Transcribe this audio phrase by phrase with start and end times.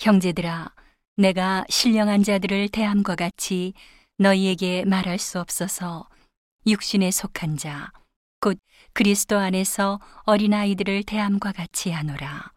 [0.00, 0.72] 형제들아,
[1.16, 3.74] 내가 신령한 자들을 대함과 같이
[4.16, 6.08] 너희에게 말할 수 없어서
[6.66, 7.92] 육신에 속한 자,
[8.40, 8.58] 곧
[8.94, 12.50] 그리스도 안에서 어린아이들을 대함과 같이 하노라.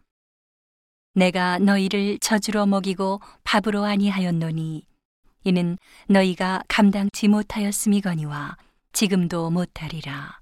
[1.12, 4.86] 내가 너희를 저주로 먹이고 밥으로 아니하였노니,
[5.44, 5.76] 이는
[6.08, 8.56] 너희가 감당치 못하였음이거니와
[8.92, 10.40] 지금도 못하리라.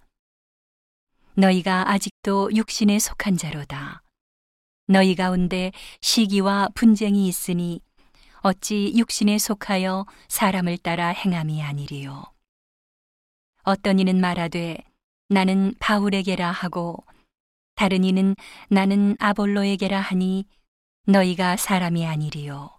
[1.34, 4.01] 너희가 아직도 육신에 속한 자로다.
[4.86, 7.80] 너희 가운데 시기와 분쟁이 있으니
[8.40, 12.24] 어찌 육신에 속하여 사람을 따라 행함이 아니리요.
[13.62, 14.78] 어떤 이는 말하되
[15.28, 17.04] 나는 바울에게라 하고
[17.74, 18.34] 다른 이는
[18.68, 20.44] 나는 아볼로에게라 하니
[21.06, 22.70] 너희가 사람이 아니리요.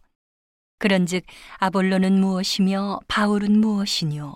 [0.80, 1.24] 그런즉
[1.58, 4.36] 아볼로는 무엇이며 바울은 무엇이뇨?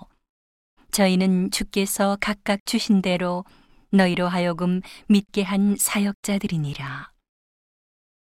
[0.92, 3.44] 저희는 주께서 각각 주신 대로
[3.92, 7.17] 너희로 하여금 믿게 한 사역자들이니라.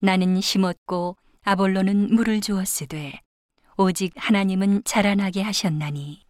[0.03, 3.21] 나는 심었고 아볼로는 물을 주었으되
[3.77, 6.22] 오직 하나님은 자라나게 하셨나니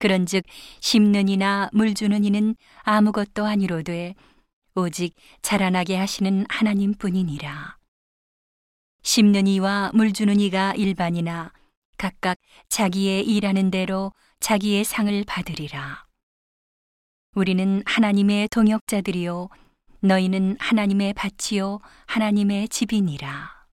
[0.00, 0.42] 그런즉
[0.80, 4.16] 심는 이나 물 주는 이는 아무것도 아니로되
[4.74, 7.76] 오직 자라나게 하시는 하나님뿐이니라.
[9.02, 11.52] 심는 이와 물 주는 이가 일반이나
[11.96, 16.06] 각각 자기의 일하는 대로 자기의 상을 받으리라.
[17.36, 19.48] 우리는 하나님의 동역자들이요
[20.00, 23.66] 너희는 하나님의 밭이요 하나님의 집이니라.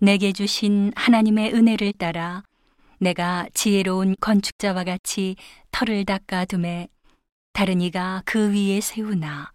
[0.00, 2.44] 내게 주신 하나님의 은혜를 따라
[2.98, 5.34] 내가 지혜로운 건축자와 같이
[5.72, 6.88] 털을 닦아 둠에
[7.52, 9.52] 다른 이가 그 위에 세우나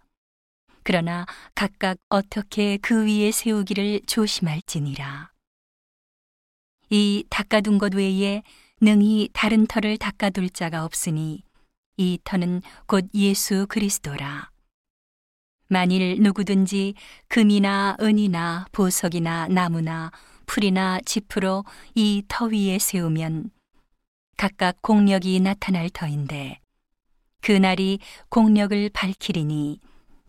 [0.82, 1.24] 그러나
[1.54, 5.32] 각각 어떻게 그 위에 세우기를 조심할지니라.
[6.90, 8.42] 이 닦아둔 것 외에
[8.82, 11.42] 능히 다른 터를 닦아둘 자가 없으니
[11.96, 14.50] 이 터는 곧 예수 그리스도라.
[15.68, 16.94] 만일 누구든지
[17.28, 20.10] 금이나 은이나 보석이나 나무나
[20.46, 23.50] 풀이나 짚으로 이 터 위에 세우면
[24.36, 26.60] 각각 공력이 나타날 터인데
[27.40, 29.80] 그 날이 공력을 밝히리니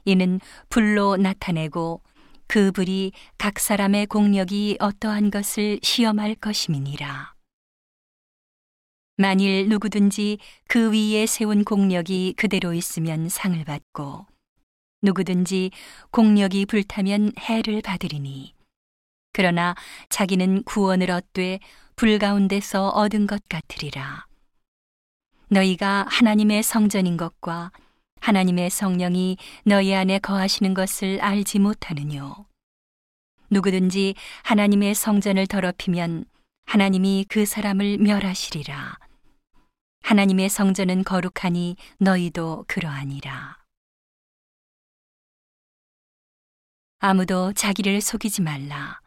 [0.06, 0.40] 이는
[0.70, 2.02] 불로 나타내고
[2.48, 7.35] 그 불이 각 사람의 공력이 어떠한 것을 시험할 것임이니라.
[9.18, 14.26] 만일 누구든지 그 위에 세운 공력이 그대로 있으면 상을 받고
[15.02, 15.72] 누구든지
[16.12, 18.54] 공력이 불타면 해를 받으리니
[19.32, 19.76] 그러나
[20.10, 21.60] 자기는 구원을 얻되
[21.96, 24.26] 불 가운데서 얻은 것 같으리라.
[25.50, 27.72] 너희가 하나님의 성전인 것과
[28.22, 32.46] 하나님의 성령이 너희 안에 거하시는 것을 알지 못하느뇨.
[33.50, 36.26] 누구든지 하나님의 성전을 더럽히면
[36.66, 38.98] 하나님이 그 사람을 멸하시리라.
[40.06, 43.58] 하나님의 성전은 거룩하니 너희도 그러하니라.
[47.00, 49.02] 아무도 자기를 속이지 말라.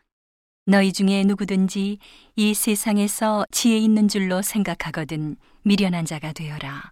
[0.67, 1.99] 너희 중에 누구든지
[2.35, 6.91] 이 세상에서 지혜 있는 줄로 생각하거든 미련한 자가 되어라.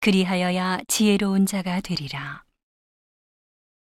[0.00, 2.42] 그리하여야 지혜로운 자가 되리라.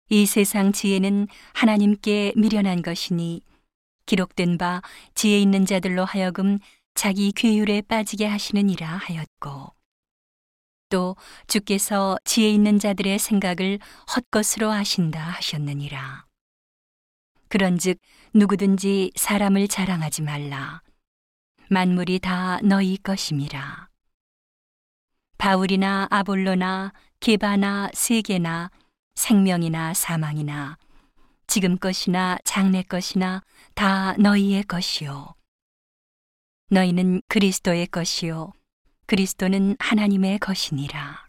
[0.09, 3.41] 이 세상 지혜는 하나님께 미련한 것이니
[4.07, 4.81] 기록된 바
[5.13, 6.57] 지혜 있는 자들로 하여금
[6.95, 9.73] 자기 괴율에 빠지게 하시느니라 하였고
[10.89, 11.15] 또
[11.47, 13.79] 주께서 지혜 있는 자들의 생각을
[14.15, 16.25] 헛것으로 하신다 하셨느니라.
[17.49, 17.99] 그런즉
[18.33, 20.81] 누구든지 사람을 자랑하지 말라.
[21.69, 23.89] 만물이 다 너희 것임이라.
[25.39, 28.69] 바울이나 아볼로나 게바나 세계나
[29.15, 30.77] 생명이나 사망이나
[31.47, 33.41] 지금 것이나 장래 것이나
[33.73, 35.33] 다 너희의 것이요.
[36.69, 38.51] 너희는 그리스도의 것이요.
[39.05, 41.22] 그리스도는 하나님의 것이니라.